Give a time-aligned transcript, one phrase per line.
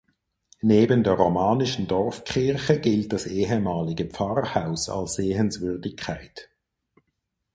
[0.63, 6.49] Neben der romanischen Dorfkirche gilt das ehemalige Pfarrhaus als Sehenswürdigkeit.